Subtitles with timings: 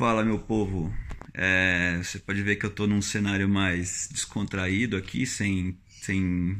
[0.00, 0.90] Fala, meu povo.
[1.34, 6.56] É, você pode ver que eu estou num cenário mais descontraído aqui, sem, sem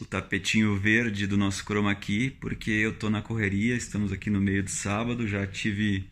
[0.00, 4.40] o tapetinho verde do nosso chroma key, porque eu estou na correria, estamos aqui no
[4.40, 6.08] meio de sábado, já tive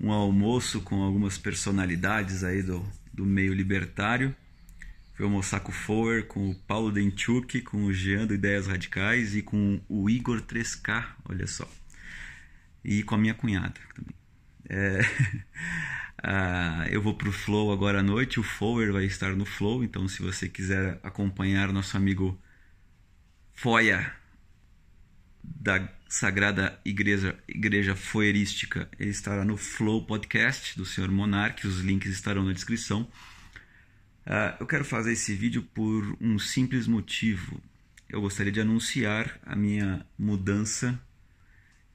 [0.00, 2.82] um almoço com algumas personalidades aí do,
[3.12, 4.34] do meio libertário.
[5.12, 9.36] Fui almoçar com o Fower, com o Paulo Denchuk, com o Jean do Ideias Radicais
[9.36, 11.70] e com o Igor 3K, olha só.
[12.82, 14.21] E com a minha cunhada também.
[14.72, 15.00] É...
[16.22, 19.84] ah, eu vou para o Flow agora à noite, o Fower vai estar no Flow,
[19.84, 22.40] então se você quiser acompanhar nosso amigo
[23.52, 24.14] Foia
[25.44, 31.10] da Sagrada Igreja, Igreja Foerística, ele estará no Flow Podcast do Sr.
[31.10, 33.02] Monarque, os links estarão na descrição.
[34.24, 37.60] Uh, eu quero fazer esse vídeo por um simples motivo.
[38.08, 40.98] Eu gostaria de anunciar a minha mudança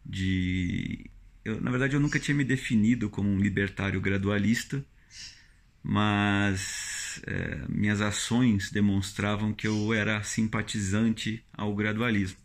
[0.05, 1.09] de
[1.50, 4.84] eu, na verdade, eu nunca tinha me definido como um libertário gradualista,
[5.81, 12.38] mas é, minhas ações demonstravam que eu era simpatizante ao gradualismo.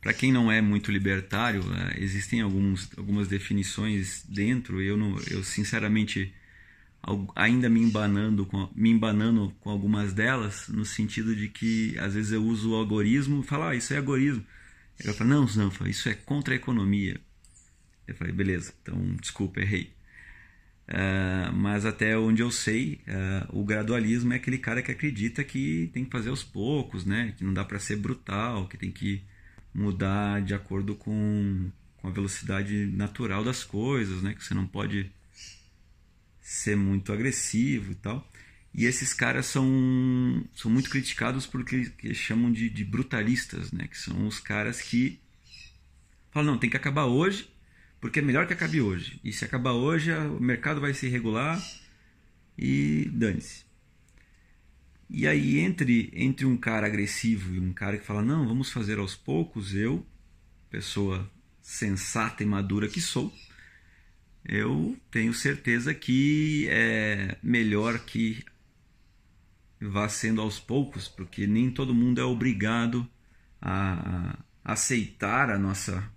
[0.00, 4.82] Para quem não é muito libertário, é, existem alguns, algumas definições dentro.
[4.82, 6.34] Eu, não, eu sinceramente
[7.34, 12.32] ainda me embanando com me embanando com algumas delas no sentido de que às vezes
[12.32, 14.42] eu uso o algoritmo e falo ah isso é algoritmo
[15.04, 17.20] eu falo não Zanfa isso é contra a economia
[18.06, 19.92] eu falei, beleza, então desculpa, errei.
[20.86, 25.90] Uh, mas até onde eu sei, uh, o gradualismo é aquele cara que acredita que
[25.94, 27.34] tem que fazer aos poucos, né?
[27.38, 29.22] Que não dá para ser brutal, que tem que
[29.74, 34.34] mudar de acordo com, com a velocidade natural das coisas, né?
[34.34, 35.10] Que você não pode
[36.42, 38.30] ser muito agressivo e tal.
[38.74, 43.88] E esses caras são, são muito criticados porque eles chamam de, de brutalistas, né?
[43.88, 45.18] Que são os caras que
[46.30, 47.48] falam, não, tem que acabar hoje
[48.04, 49.18] porque é melhor que acabe hoje.
[49.24, 51.58] E se acabar hoje, o mercado vai se regular
[52.58, 53.64] e dane-se.
[55.08, 58.98] E aí, entre, entre um cara agressivo e um cara que fala, não, vamos fazer
[58.98, 60.06] aos poucos, eu,
[60.68, 61.30] pessoa
[61.62, 63.32] sensata e madura que sou,
[64.44, 68.44] eu tenho certeza que é melhor que
[69.80, 73.08] vá sendo aos poucos, porque nem todo mundo é obrigado
[73.62, 76.12] a aceitar a nossa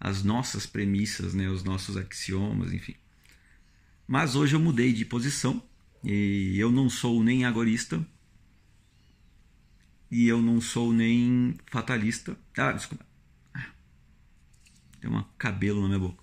[0.00, 2.94] as nossas premissas, né, os nossos axiomas, enfim.
[4.06, 5.62] Mas hoje eu mudei de posição
[6.02, 8.06] e eu não sou nem agorista
[10.10, 12.36] e eu não sou nem fatalista.
[12.56, 13.04] Ah, desculpa.
[15.00, 16.22] Tem um cabelo na minha boca.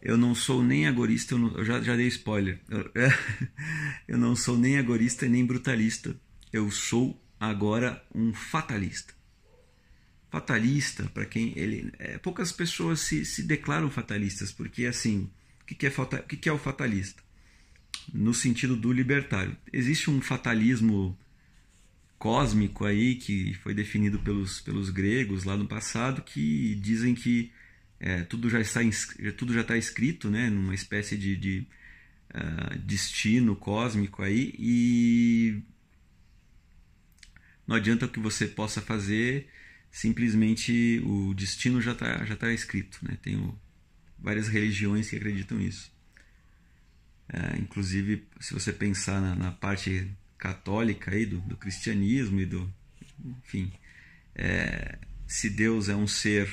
[0.00, 2.60] Eu não sou nem agorista, eu, não, eu já, já dei spoiler.
[2.68, 2.90] Eu,
[4.08, 6.18] eu não sou nem agorista nem brutalista.
[6.52, 9.15] Eu sou agora um fatalista
[10.30, 11.92] fatalista, para quem ele.
[11.98, 15.30] É, poucas pessoas se, se declaram fatalistas, porque assim,
[15.62, 15.90] o que, que, é,
[16.28, 17.22] que, que é o fatalista?
[18.12, 19.56] No sentido do libertário.
[19.72, 21.16] Existe um fatalismo
[22.18, 27.52] cósmico aí que foi definido pelos, pelos gregos lá no passado que dizem que
[28.00, 28.80] é, tudo já está
[29.36, 31.66] tudo já está escrito né numa espécie de, de
[32.34, 35.62] uh, destino cósmico aí e
[37.66, 39.48] não adianta o que você possa fazer
[39.96, 42.98] simplesmente o destino já está já tá escrito.
[43.00, 43.16] Né?
[43.22, 43.54] Tem
[44.18, 45.90] várias religiões que acreditam nisso.
[47.26, 50.06] É, inclusive, se você pensar na, na parte
[50.36, 52.70] católica aí do, do, cristianismo e do.
[53.42, 53.72] Enfim,
[54.34, 56.46] é, se Deus é um ser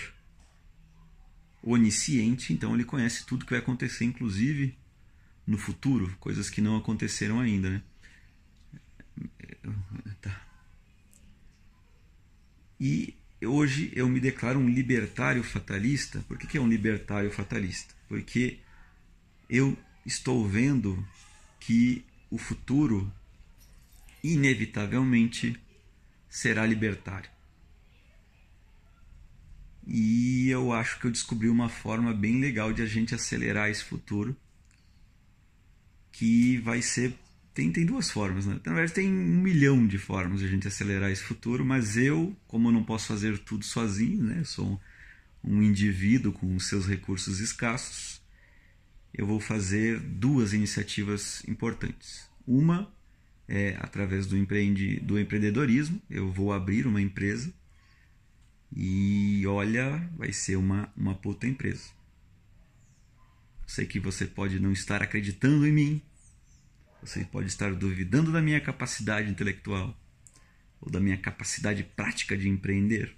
[1.62, 4.78] onisciente, então ele conhece tudo que vai acontecer, inclusive
[5.46, 7.70] no futuro, coisas que não aconteceram ainda.
[7.70, 7.82] Né?
[10.22, 10.48] Tá.
[12.80, 16.24] E hoje eu me declaro um libertário fatalista.
[16.28, 17.94] Por que, que é um libertário fatalista?
[18.08, 18.60] Porque
[19.50, 21.06] eu estou vendo
[21.60, 23.12] que o futuro
[24.24, 25.60] inevitavelmente
[26.30, 27.30] será libertário.
[29.86, 33.84] E eu acho que eu descobri uma forma bem legal de a gente acelerar esse
[33.84, 34.36] futuro,
[36.12, 37.14] que vai ser
[37.54, 38.60] tem, tem duas formas, né?
[38.66, 42.36] Na verdade, tem um milhão de formas de a gente acelerar esse futuro, mas eu,
[42.48, 44.40] como eu não posso fazer tudo sozinho, né?
[44.40, 44.82] Eu sou
[45.44, 48.22] um, um indivíduo com seus recursos escassos,
[49.14, 52.28] eu vou fazer duas iniciativas importantes.
[52.48, 52.92] Uma
[53.48, 57.54] é através do, empreende, do empreendedorismo, eu vou abrir uma empresa
[58.76, 61.90] e olha, vai ser uma, uma puta empresa.
[63.68, 66.02] Sei que você pode não estar acreditando em mim,
[67.06, 69.98] você pode estar duvidando da minha capacidade intelectual
[70.80, 73.16] ou da minha capacidade prática de empreender,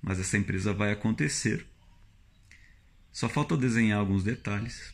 [0.00, 1.66] mas essa empresa vai acontecer.
[3.12, 4.92] Só falta desenhar alguns detalhes.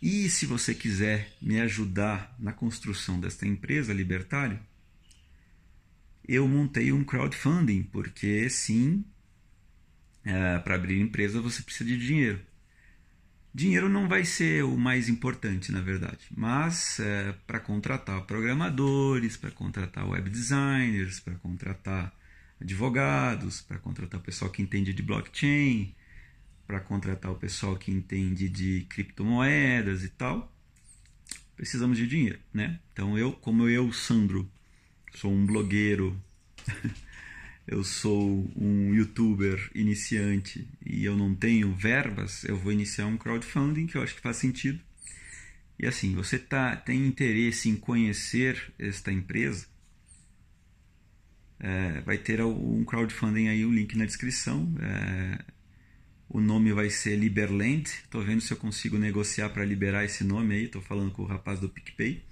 [0.00, 4.60] E se você quiser me ajudar na construção desta empresa libertária,
[6.26, 9.04] eu montei um crowdfunding, porque sim,
[10.24, 12.40] é, para abrir empresa você precisa de dinheiro.
[13.56, 19.50] Dinheiro não vai ser o mais importante, na verdade, mas é, para contratar programadores, para
[19.50, 22.14] contratar web designers, para contratar
[22.60, 25.94] advogados, para contratar o pessoal que entende de blockchain,
[26.66, 30.52] para contratar o pessoal que entende de criptomoedas e tal,
[31.56, 32.78] precisamos de dinheiro, né?
[32.92, 34.46] Então eu, como eu, Sandro,
[35.14, 36.14] sou um blogueiro,
[37.66, 43.86] eu sou um youtuber iniciante e eu não tenho verbas, eu vou iniciar um crowdfunding
[43.86, 44.80] que eu acho que faz sentido.
[45.78, 49.66] E assim, você tá, tem interesse em conhecer esta empresa,
[51.58, 54.72] é, vai ter um crowdfunding aí, o link na descrição.
[54.80, 55.44] É,
[56.28, 57.88] o nome vai ser Liberland.
[57.88, 60.64] Estou vendo se eu consigo negociar para liberar esse nome aí.
[60.64, 62.22] Estou falando com o rapaz do PicPay.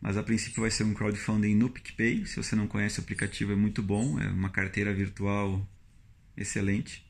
[0.00, 2.24] Mas a princípio vai ser um crowdfunding no PicPay.
[2.26, 4.18] Se você não conhece o aplicativo, é muito bom.
[4.20, 5.66] É uma carteira virtual
[6.36, 7.04] excelente.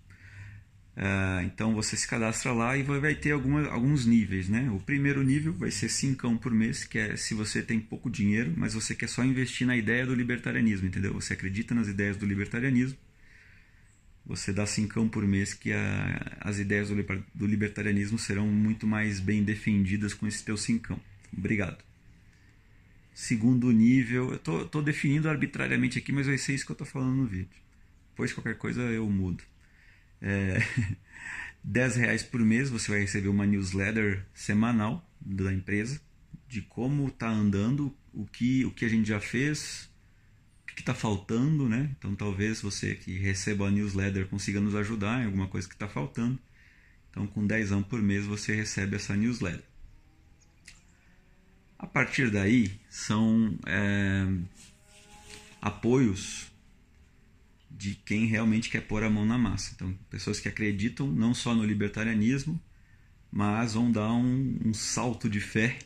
[0.97, 4.49] Uh, então você se cadastra lá e vai, ter alguma, alguns níveis.
[4.49, 4.69] Né?
[4.71, 8.53] O primeiro nível vai ser 5 por mês, que é se você tem pouco dinheiro,
[8.57, 11.15] mas você quer só investir na ideia do libertarianismo, entendeu?
[11.15, 12.99] Você acredita nas ideias do libertarianismo,
[14.27, 16.97] você dá 5 por mês que a, as ideias do,
[17.35, 21.01] do, libertarianismo serão muito mais bem defendidas com esse teu 5.
[21.37, 21.90] Obrigado.
[23.15, 26.85] Segundo nível, eu tô, tô definindo arbitrariamente aqui, mas vai ser isso que eu tô
[26.85, 27.49] falando no vídeo.
[28.11, 29.43] Depois qualquer coisa eu mudo
[30.21, 30.59] é,
[31.65, 36.01] 10 reais por mês você vai receber uma newsletter semanal da empresa
[36.49, 39.89] de como está andando, o que, o que a gente já fez,
[40.63, 41.91] o que está faltando, né?
[41.97, 45.89] Então talvez você que receba a newsletter consiga nos ajudar em alguma coisa que está
[45.89, 46.39] faltando.
[47.11, 49.70] Então com 10 anos por mês você recebe essa newsletter.
[51.81, 54.27] A partir daí são é,
[55.63, 56.53] apoios
[57.71, 59.73] de quem realmente quer pôr a mão na massa.
[59.75, 62.61] Então, pessoas que acreditam não só no libertarianismo,
[63.33, 65.79] mas vão dar um, um salto de fé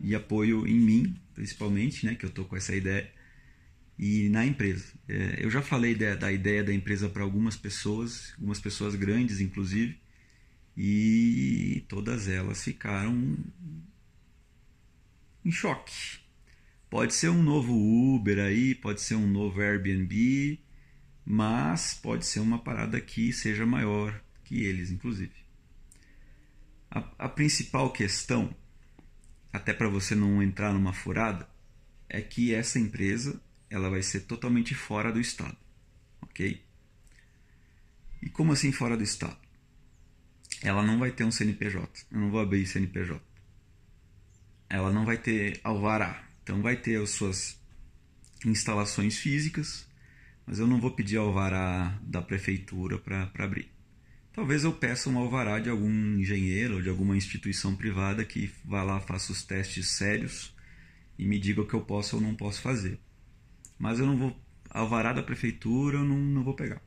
[0.00, 3.10] e apoio em mim, principalmente, né, que eu estou com essa ideia,
[3.98, 4.94] e na empresa.
[5.08, 9.40] É, eu já falei da, da ideia da empresa para algumas pessoas, algumas pessoas grandes,
[9.40, 9.98] inclusive,
[10.76, 13.36] e todas elas ficaram
[15.44, 16.20] em choque.
[16.88, 20.60] Pode ser um novo Uber aí, pode ser um novo Airbnb,
[21.24, 25.32] mas pode ser uma parada que seja maior que eles, inclusive.
[26.90, 28.54] A, a principal questão,
[29.52, 31.48] até para você não entrar numa furada,
[32.08, 33.40] é que essa empresa
[33.70, 35.56] ela vai ser totalmente fora do estado,
[36.20, 36.62] ok?
[38.20, 39.38] E como assim fora do estado?
[40.62, 42.06] Ela não vai ter um CNPJ.
[42.10, 43.20] Eu não vou abrir CNPJ.
[44.72, 46.24] Ela não vai ter alvará.
[46.42, 47.60] Então vai ter as suas
[48.42, 49.86] instalações físicas,
[50.46, 53.70] mas eu não vou pedir alvará da prefeitura para abrir.
[54.32, 58.82] Talvez eu peça um alvará de algum engenheiro ou de alguma instituição privada que vá
[58.82, 60.54] lá, faça os testes sérios
[61.18, 62.98] e me diga o que eu posso ou não posso fazer.
[63.78, 64.34] Mas eu não vou.
[64.70, 66.80] Alvará da prefeitura eu não, não vou pegar.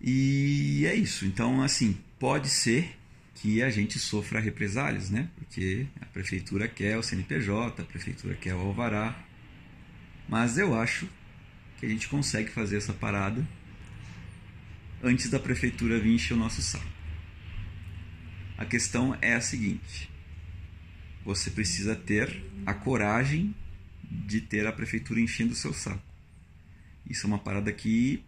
[0.00, 1.26] E é isso.
[1.26, 2.95] Então, assim, pode ser
[3.36, 5.28] que a gente sofra represálias, né?
[5.36, 9.16] Porque a prefeitura quer o CNPJ, a prefeitura quer o alvará.
[10.28, 11.06] Mas eu acho
[11.78, 13.46] que a gente consegue fazer essa parada
[15.02, 16.86] antes da prefeitura vir encher o nosso saco.
[18.56, 20.10] A questão é a seguinte:
[21.22, 23.54] você precisa ter a coragem
[24.02, 26.02] de ter a prefeitura enchendo o seu saco.
[27.08, 28.24] Isso é uma parada que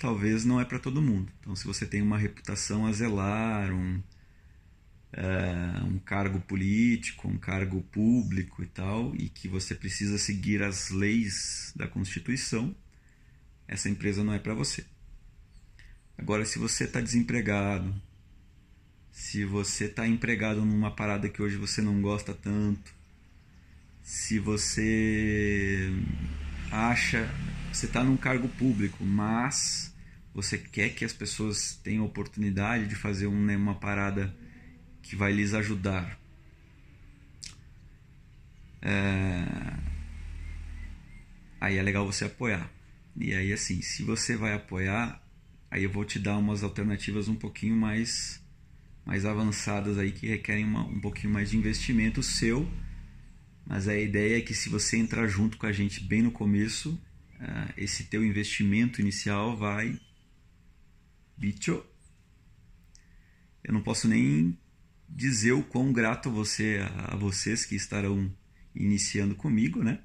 [0.00, 1.30] talvez não é para todo mundo.
[1.40, 4.02] Então, se você tem uma reputação a zelar, um,
[5.12, 10.88] é, um cargo político, um cargo público e tal, e que você precisa seguir as
[10.90, 12.74] leis da Constituição,
[13.68, 14.84] essa empresa não é para você.
[16.16, 17.94] Agora, se você está desempregado,
[19.12, 22.92] se você está empregado numa parada que hoje você não gosta tanto,
[24.02, 25.90] se você
[26.70, 27.28] acha,
[27.72, 29.94] você está num cargo público, mas
[30.34, 34.34] você quer que as pessoas tenham oportunidade de fazer né, uma parada
[35.02, 36.18] que vai lhes ajudar.
[38.82, 39.44] É...
[41.60, 42.70] Aí é legal você apoiar.
[43.16, 45.22] E aí, assim, se você vai apoiar,
[45.70, 48.42] aí eu vou te dar umas alternativas um pouquinho mais,
[49.04, 52.70] mais avançadas aí que requerem uma, um pouquinho mais de investimento seu.
[53.66, 56.98] Mas a ideia é que se você entrar junto com a gente bem no começo,
[57.76, 59.98] esse teu investimento inicial vai
[61.36, 61.82] bicho.
[63.64, 64.58] Eu não posso nem
[65.08, 68.30] dizer o quão grato você a vocês que estarão
[68.74, 70.00] iniciando comigo, né?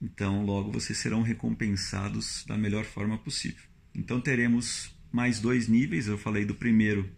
[0.00, 3.62] Então, logo vocês serão recompensados da melhor forma possível.
[3.94, 6.06] Então, teremos mais dois níveis.
[6.06, 7.10] Eu falei do primeiro,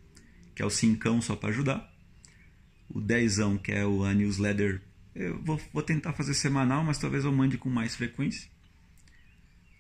[0.55, 1.93] que é o cincão só para ajudar.
[2.89, 4.83] O dezão, que é a newsletter.
[5.15, 8.51] Eu vou, vou tentar fazer semanal, mas talvez eu mande com mais frequência.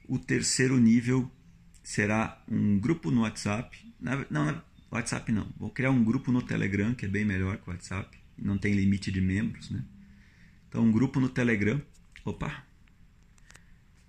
[0.08, 1.30] O terceiro nível
[1.82, 3.94] será um grupo no WhatsApp.
[4.00, 5.48] Não, não, WhatsApp não.
[5.56, 8.18] Vou criar um grupo no Telegram, que é bem melhor que o WhatsApp.
[8.36, 9.84] Não tem limite de membros, né?
[10.68, 11.80] Então, um grupo no Telegram.
[12.24, 12.64] Opa!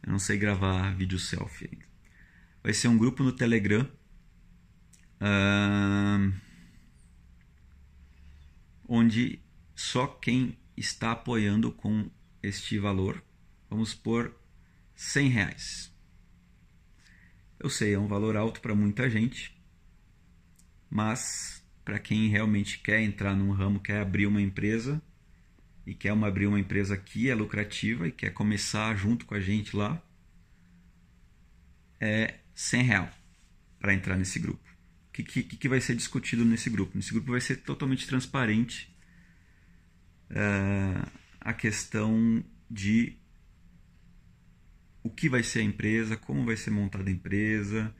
[0.01, 1.85] Eu não sei gravar vídeo selfie ainda.
[2.61, 3.87] Vai ser um grupo no Telegram.
[5.21, 6.33] Uh,
[8.87, 9.39] onde
[9.75, 12.09] só quem está apoiando com
[12.41, 13.23] este valor,
[13.69, 14.35] vamos por
[14.95, 15.93] 100 reais.
[17.59, 19.57] Eu sei, é um valor alto para muita gente,
[20.89, 25.01] mas para quem realmente quer entrar num ramo, quer abrir uma empresa
[25.85, 29.39] e quer uma, abrir uma empresa que é lucrativa e quer começar junto com a
[29.39, 30.01] gente lá,
[31.99, 33.09] é 100 real
[33.79, 34.63] para entrar nesse grupo.
[35.09, 36.95] O que, que, que vai ser discutido nesse grupo?
[36.95, 38.93] Nesse grupo vai ser totalmente transparente
[40.31, 41.09] uh,
[41.39, 43.17] a questão de
[45.03, 47.93] o que vai ser a empresa, como vai ser montada a empresa,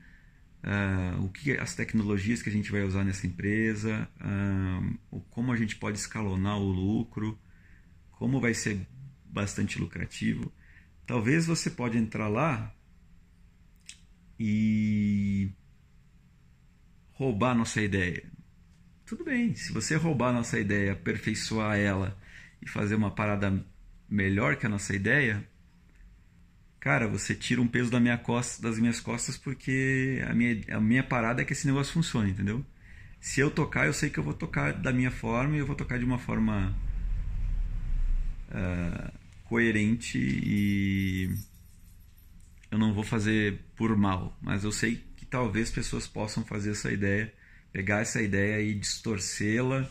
[0.64, 5.56] uh, o que as tecnologias que a gente vai usar nessa empresa, uh, como a
[5.56, 7.38] gente pode escalonar o lucro,
[8.12, 8.86] como vai ser
[9.24, 10.50] bastante lucrativo.
[11.06, 12.74] Talvez você pode entrar lá
[14.40, 15.50] e
[17.12, 18.24] roubar nossa ideia.
[19.04, 22.18] Tudo bem, se você roubar nossa ideia, aperfeiçoar ela
[22.62, 23.64] e fazer uma parada
[24.08, 25.46] melhor que a nossa ideia,
[26.84, 30.78] cara, você tira um peso da minha costa, das minhas costas porque a minha, a
[30.78, 32.62] minha parada é que esse negócio funcione, entendeu?
[33.18, 35.74] Se eu tocar, eu sei que eu vou tocar da minha forma e eu vou
[35.74, 36.76] tocar de uma forma
[38.50, 41.34] uh, coerente e
[42.70, 46.92] eu não vou fazer por mal, mas eu sei que talvez pessoas possam fazer essa
[46.92, 47.32] ideia,
[47.72, 49.88] pegar essa ideia e distorcê-la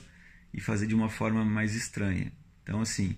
[0.53, 2.31] e fazer de uma forma mais estranha.
[2.61, 3.17] Então, assim,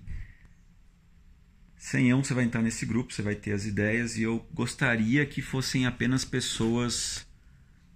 [1.85, 5.39] Senhão, você vai entrar nesse grupo, você vai ter as ideias e eu gostaria que
[5.39, 7.27] fossem apenas pessoas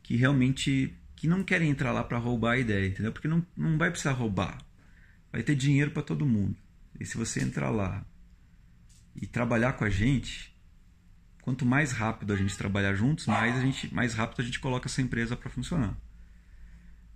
[0.04, 3.12] que realmente que não querem entrar lá para roubar a ideia, entendeu?
[3.12, 4.60] Porque não, não vai precisar roubar.
[5.32, 6.56] Vai ter dinheiro para todo mundo.
[7.00, 8.06] E se você entrar lá
[9.16, 10.56] e trabalhar com a gente,
[11.42, 14.88] quanto mais rápido a gente trabalhar juntos, mais a gente mais rápido a gente coloca
[14.88, 15.98] essa empresa para funcionar.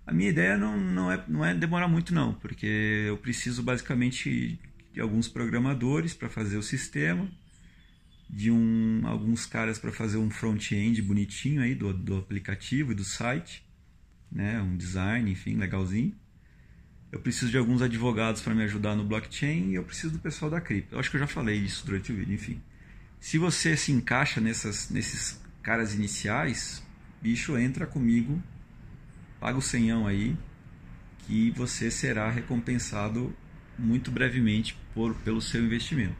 [0.04, 2.66] A minha ideia não, não, é, não é demorar muito não, porque
[3.06, 4.58] eu preciso basicamente
[4.94, 7.28] de alguns programadores para fazer o sistema,
[8.30, 13.02] de um, alguns caras para fazer um front-end bonitinho aí do, do aplicativo e do
[13.02, 13.66] site,
[14.30, 16.14] né, um design, enfim, legalzinho.
[17.10, 20.48] Eu preciso de alguns advogados para me ajudar no blockchain e eu preciso do pessoal
[20.48, 20.94] da cripto.
[20.94, 22.62] Eu acho que eu já falei isso durante o vídeo, enfim.
[23.18, 26.84] Se você se encaixa nessas, nesses caras iniciais,
[27.20, 28.40] bicho, entra comigo,
[29.40, 30.36] paga o senhão aí,
[31.26, 33.34] que você será recompensado
[33.78, 36.16] muito brevemente por, pelo seu investimento.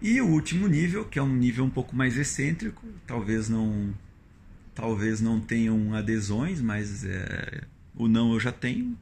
[0.00, 3.94] E o último nível, que é um nível um pouco mais excêntrico, talvez não
[4.74, 8.98] talvez não tenham adesões, mas é, o não eu já tenho,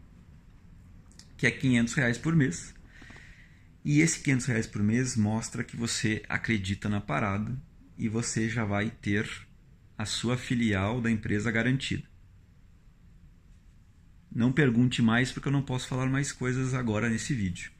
[1.36, 2.74] que é 500 reais por mês.
[3.84, 7.58] E esse 500 reais por mês mostra que você acredita na parada
[7.98, 9.28] e você já vai ter
[9.98, 12.11] a sua filial da empresa garantida.
[14.34, 17.70] Não pergunte mais porque eu não posso falar mais coisas agora nesse vídeo.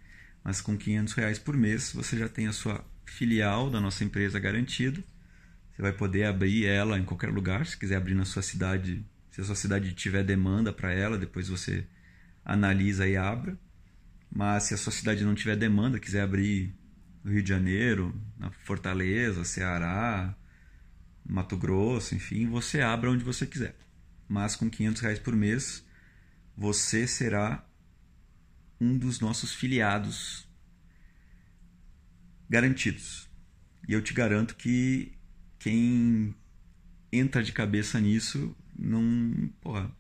[0.44, 4.38] Mas com 500 reais por mês você já tem a sua filial da nossa empresa
[4.38, 5.02] garantida.
[5.72, 9.40] Você vai poder abrir ela em qualquer lugar, se quiser abrir na sua cidade, se
[9.40, 11.86] a sua cidade tiver demanda para ela, depois você
[12.44, 13.58] analisa e abra.
[14.30, 16.74] Mas se a sua cidade não tiver demanda, quiser abrir
[17.24, 20.34] no Rio de Janeiro, na Fortaleza, Ceará,
[21.24, 23.74] Mato Grosso, enfim, você abra onde você quiser.
[24.28, 25.84] Mas com 500 reais por mês
[26.56, 27.66] você será
[28.80, 30.48] um dos nossos filiados
[32.48, 33.28] garantidos.
[33.88, 35.12] E eu te garanto que
[35.58, 36.34] quem
[37.10, 39.90] entra de cabeça nisso não, porra,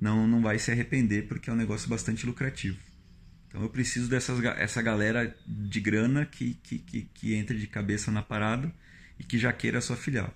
[0.00, 2.78] não, não vai se arrepender porque é um negócio bastante lucrativo.
[3.48, 8.10] Então eu preciso dessa essa galera de grana que, que, que, que entre de cabeça
[8.10, 8.72] na parada
[9.18, 10.32] e que já queira sua filial.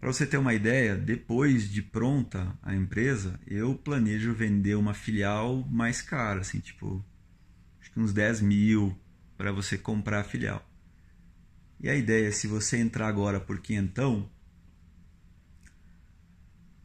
[0.00, 5.62] Para você ter uma ideia, depois de pronta a empresa, eu planejo vender uma filial
[5.70, 7.04] mais cara, assim, tipo,
[7.78, 8.98] acho que uns 10 mil
[9.36, 10.66] para você comprar a filial.
[11.78, 14.30] E a ideia é, se você entrar agora por quinhentão,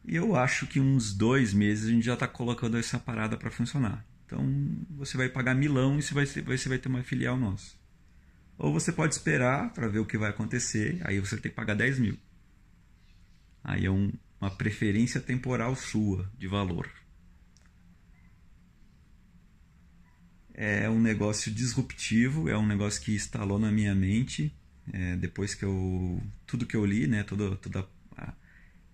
[0.06, 4.06] eu acho que uns dois meses a gente já está colocando essa parada para funcionar.
[4.26, 4.44] Então
[4.90, 7.76] você vai pagar milão e você vai, você vai ter uma filial nossa.
[8.58, 11.74] Ou você pode esperar para ver o que vai acontecer, aí você tem que pagar
[11.74, 12.18] 10 mil.
[13.68, 16.88] Aí é um, uma preferência temporal sua de valor.
[20.54, 24.56] É um negócio disruptivo, é um negócio que instalou na minha mente
[24.92, 27.88] é, depois que eu tudo que eu li, né, toda, toda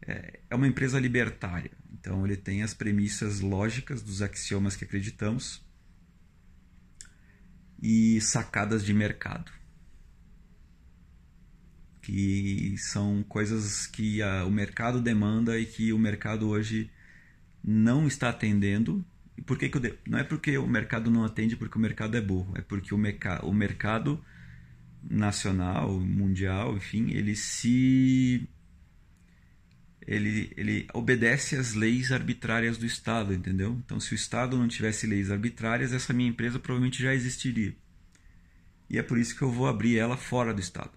[0.07, 1.71] é, é uma empresa libertária.
[1.93, 5.63] Então ele tem as premissas lógicas dos axiomas que acreditamos
[7.81, 9.53] e sacadas de mercado.
[12.03, 16.91] Que são coisas que a, o mercado demanda e que o mercado hoje
[17.65, 19.05] não está atendendo.
[19.39, 22.21] E por que, que não é porque o mercado não atende porque o mercado é
[22.21, 24.23] burro, é porque o, meca, o mercado
[25.03, 28.47] nacional, mundial, enfim, ele se
[30.07, 33.81] ele, ele obedece às leis arbitrárias do Estado, entendeu?
[33.85, 37.75] Então, se o Estado não tivesse leis arbitrárias, essa minha empresa provavelmente já existiria.
[38.91, 40.91] E é por isso que eu vou abrir ela fora do Estado.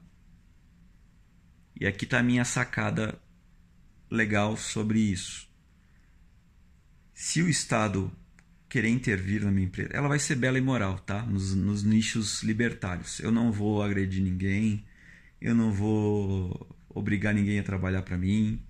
[1.79, 3.19] E aqui está a minha sacada
[4.09, 5.49] legal sobre isso.
[7.13, 8.11] Se o Estado
[8.69, 11.21] querer intervir na minha empresa, ela vai ser bela e moral, tá?
[11.23, 13.19] Nos, nos nichos libertários.
[13.19, 14.85] Eu não vou agredir ninguém,
[15.41, 18.61] eu não vou obrigar ninguém a trabalhar para mim,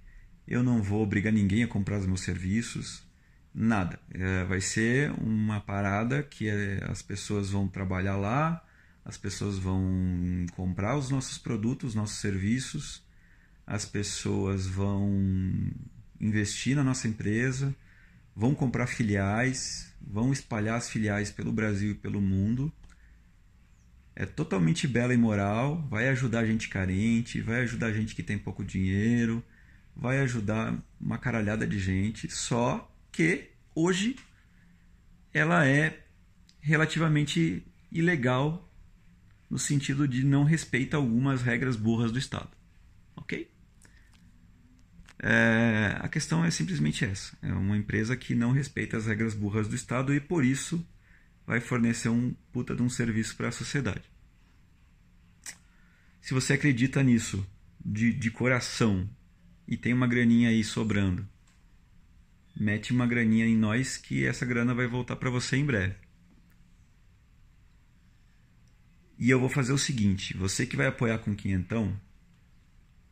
[0.48, 3.04] eu não vou obrigar ninguém a comprar os meus serviços,
[3.54, 4.00] nada.
[4.12, 8.65] É, vai ser uma parada que é, as pessoas vão trabalhar lá,
[9.06, 13.04] as pessoas vão comprar os nossos produtos, os nossos serviços,
[13.66, 15.72] as pessoas vão
[16.20, 17.74] investir na nossa empresa,
[18.36, 22.74] vão comprar filiais, vão espalhar as filiais pelo Brasil e pelo mundo.
[24.16, 28.64] É totalmente bela e moral, vai ajudar gente carente, vai ajudar gente que tem pouco
[28.64, 29.44] dinheiro,
[29.96, 34.16] vai ajudar uma caralhada de gente, só que hoje
[35.32, 36.02] ela é
[36.60, 38.66] relativamente ilegal
[39.50, 42.50] no sentido de não respeita algumas regras burras do Estado.
[43.16, 43.52] Ok?
[45.20, 49.68] É, a questão é simplesmente essa: é uma empresa que não respeita as regras burras
[49.68, 50.86] do Estado e por isso
[51.46, 54.04] vai fornecer um puta de um serviço para a sociedade.
[56.22, 57.46] Se você acredita nisso
[57.86, 59.08] de, de coração
[59.68, 61.28] e tem uma graninha aí sobrando.
[62.56, 65.96] Mete uma graninha em nós que essa grana vai voltar para você em breve.
[69.18, 72.00] E eu vou fazer o seguinte, você que vai apoiar com quinhentão,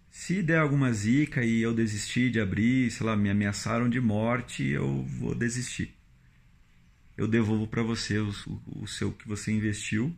[0.10, 4.63] se der alguma zica e eu desistir de abrir, sei lá, me ameaçaram de morte,
[4.63, 5.96] eu vou desistir.
[7.18, 8.32] Eu devolvo para você o,
[8.68, 10.16] o, seu que você investiu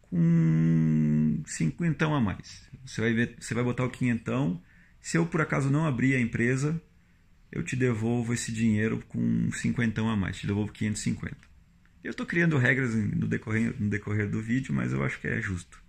[0.00, 2.68] com cinquentão a mais.
[2.84, 4.62] Você vai ver, você vai botar o quinhentão
[5.06, 6.82] se eu por acaso não abrir a empresa,
[7.52, 11.36] eu te devolvo esse dinheiro com cinquentão a mais, te devolvo 550.
[12.06, 15.40] Eu estou criando regras no decorrer, no decorrer do vídeo, mas eu acho que é
[15.40, 15.82] justo.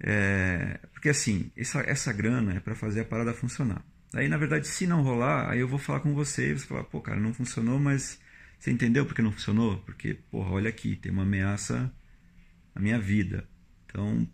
[0.00, 3.84] É, porque assim, essa, essa grana é para fazer a parada funcionar.
[4.14, 6.84] Aí, na verdade, se não rolar, aí eu vou falar com você e você falar,
[6.84, 8.18] pô, cara, não funcionou, mas
[8.58, 9.76] você entendeu porque não funcionou?
[9.80, 11.92] Porque, porra, olha aqui, tem uma ameaça
[12.74, 13.46] na minha vida.
[13.84, 14.26] Então,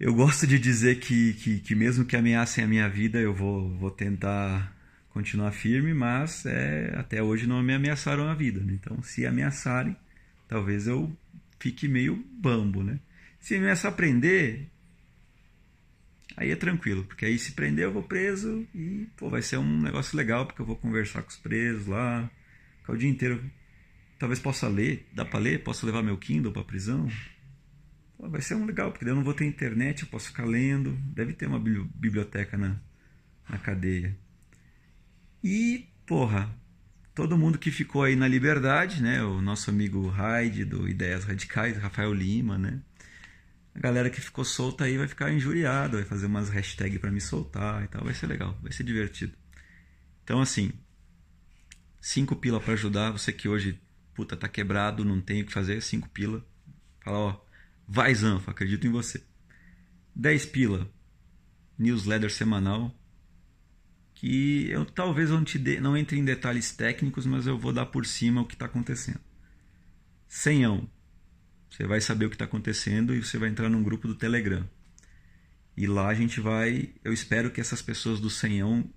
[0.00, 3.76] eu gosto de dizer que, que, que, mesmo que ameacem a minha vida, eu vou,
[3.76, 4.73] vou tentar
[5.14, 8.60] continuar firme, mas é, até hoje não me ameaçaram a vida.
[8.60, 8.72] Né?
[8.72, 9.96] Então, se ameaçarem,
[10.48, 11.16] talvez eu
[11.60, 12.82] fique meio bambo.
[12.82, 12.98] Né?
[13.38, 14.66] Se ameaçar prender,
[16.36, 19.80] aí é tranquilo, porque aí se prender eu vou preso e pô, vai ser um
[19.80, 22.28] negócio legal, porque eu vou conversar com os presos lá,
[22.80, 23.40] ficar o dia inteiro.
[24.18, 25.62] Talvez possa ler, dá para ler?
[25.62, 27.08] Posso levar meu Kindle para prisão?
[28.18, 30.92] Pô, vai ser um legal, porque eu não vou ter internet, eu posso ficar lendo.
[31.14, 32.76] Deve ter uma biblioteca na,
[33.48, 34.16] na cadeia.
[35.44, 36.50] E, porra,
[37.14, 39.22] todo mundo que ficou aí na liberdade, né?
[39.22, 42.80] O nosso amigo Hyde, do Ideias Radicais, Rafael Lima, né?
[43.74, 47.20] A galera que ficou solta aí vai ficar injuriada, vai fazer umas hashtags para me
[47.20, 48.02] soltar e tal.
[48.02, 49.34] Vai ser legal, vai ser divertido.
[50.22, 50.72] Então, assim,
[52.00, 53.10] cinco pila para ajudar.
[53.10, 53.78] Você que hoje,
[54.14, 56.42] puta, tá quebrado, não tem o que fazer, cinco pila.
[57.02, 57.44] Fala, ó,
[57.86, 59.22] Vai Zanfa, acredito em você.
[60.16, 60.90] 10 pila,
[61.76, 62.98] newsletter semanal,
[64.24, 67.84] que eu talvez não, te dê, não entre em detalhes técnicos, mas eu vou dar
[67.84, 69.20] por cima o que está acontecendo.
[70.26, 70.88] Senhão,
[71.68, 74.66] você vai saber o que está acontecendo e você vai entrar num grupo do Telegram.
[75.76, 78.88] E lá a gente vai, eu espero que essas pessoas do Senhão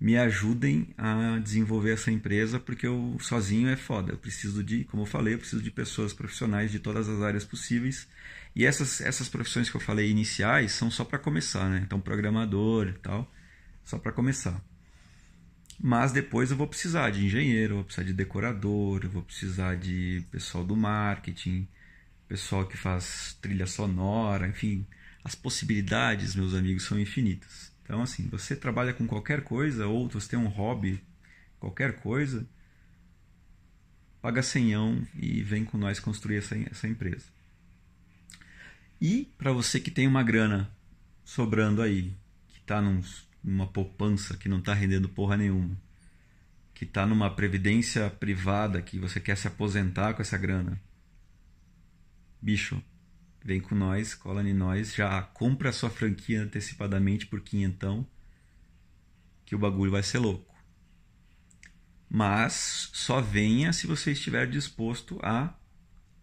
[0.00, 4.14] me ajudem a desenvolver essa empresa, porque eu sozinho é foda.
[4.14, 7.44] Eu preciso de, como eu falei, eu preciso de pessoas profissionais de todas as áreas
[7.44, 8.08] possíveis.
[8.56, 11.82] E essas, essas profissões que eu falei iniciais são só para começar, né?
[11.86, 13.30] Então, programador e tal,
[13.90, 14.62] só para começar.
[15.78, 20.64] Mas depois eu vou precisar de engenheiro, vou precisar de decorador, vou precisar de pessoal
[20.64, 21.66] do marketing,
[22.28, 24.86] pessoal que faz trilha sonora, enfim,
[25.24, 27.72] as possibilidades, meus amigos, são infinitas.
[27.82, 31.02] Então, assim, você trabalha com qualquer coisa ou você tem um hobby,
[31.58, 32.46] qualquer coisa,
[34.22, 37.26] paga senhão e vem com nós construir essa, essa empresa.
[39.00, 40.70] E para você que tem uma grana
[41.24, 42.14] sobrando aí,
[42.50, 42.80] que está
[43.42, 45.76] numa poupança que não está rendendo porra nenhuma,
[46.74, 50.80] que está numa previdência privada que você quer se aposentar com essa grana,
[52.40, 52.82] bicho,
[53.44, 58.06] vem com nós, cola em nós, já compra a sua franquia antecipadamente por quinhentão,
[59.44, 60.54] que o bagulho vai ser louco.
[62.08, 65.54] Mas só venha se você estiver disposto a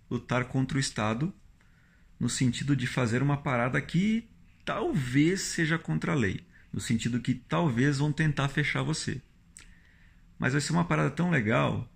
[0.10, 1.34] lutar contra o Estado
[2.20, 4.30] no sentido de fazer uma parada que
[4.66, 9.22] talvez seja contra a lei, no sentido que talvez vão tentar fechar você.
[10.38, 11.90] Mas vai ser uma parada tão legal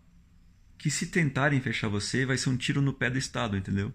[0.77, 3.93] que se tentarem fechar você, vai ser um tiro no pé do Estado, entendeu?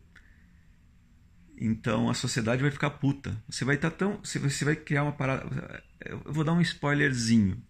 [1.59, 3.43] Então a sociedade vai ficar puta.
[3.49, 4.21] Você vai estar tá tão.
[4.23, 5.83] Você vai criar uma parada.
[6.05, 7.63] Eu vou dar um spoilerzinho.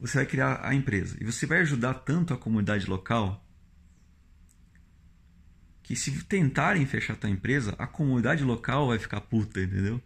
[0.00, 1.16] Você vai criar a empresa.
[1.20, 3.44] E você vai ajudar tanto a comunidade local
[5.82, 10.02] que se tentarem fechar a tua empresa, a comunidade local vai ficar puta, entendeu?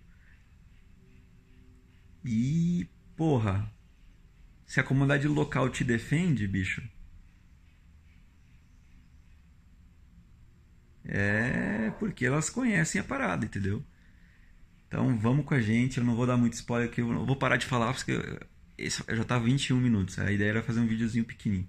[2.25, 3.71] E, porra,
[4.67, 6.83] se a comunidade local te defende, bicho,
[11.05, 13.85] é porque elas conhecem a parada, entendeu?
[14.89, 17.57] Então vamos com a gente, eu não vou dar muito spoiler aqui, eu vou parar
[17.57, 18.13] de falar porque
[18.79, 21.69] eu já tá 21 minutos, a ideia era fazer um videozinho pequenininho.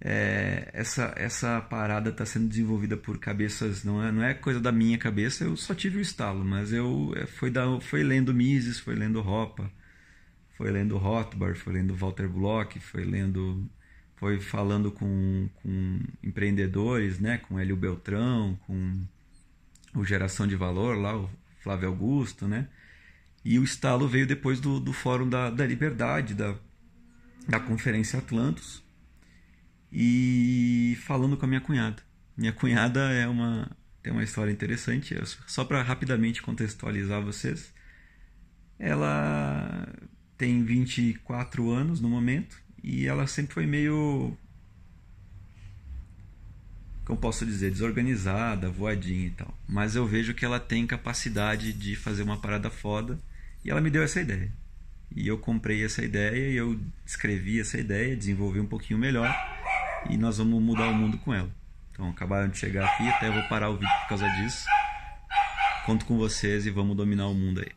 [0.00, 4.70] É, essa, essa parada está sendo desenvolvida por cabeças, não é, não é coisa da
[4.70, 8.78] minha cabeça, eu só tive o estalo, mas eu é, foi, da, foi lendo Mises,
[8.78, 9.62] foi lendo Hoppe,
[10.56, 13.68] foi lendo Rothbard, foi lendo Walter Block, foi lendo
[14.16, 19.04] foi falando com, com empreendedores, né, com Hélio Beltrão, com
[19.94, 21.30] o Geração de Valor, lá, o
[21.62, 22.68] Flávio Augusto, né?
[23.44, 26.54] E o estalo veio depois do, do Fórum da, da Liberdade, da,
[27.46, 28.82] da Conferência Atlantos,
[29.92, 32.02] e falando com a minha cunhada.
[32.36, 33.70] Minha cunhada é uma
[34.06, 35.16] tem uma história interessante,
[35.48, 37.74] só para rapidamente contextualizar vocês.
[38.78, 39.88] Ela
[40.38, 44.32] tem 24 anos no momento e ela sempre foi meio.
[47.04, 47.72] Como posso dizer?
[47.72, 49.52] Desorganizada, voadinha e tal.
[49.66, 53.18] Mas eu vejo que ela tem capacidade de fazer uma parada foda
[53.64, 54.52] e ela me deu essa ideia.
[55.16, 59.34] E eu comprei essa ideia e eu escrevi essa ideia, desenvolvi um pouquinho melhor
[60.08, 61.50] e nós vamos mudar o mundo com ela.
[61.90, 64.66] Então acabaram de chegar aqui, até vou parar o vídeo por causa disso.
[65.84, 67.75] Conto com vocês e vamos dominar o mundo aí.